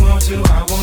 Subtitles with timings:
[0.00, 0.77] want to, I won't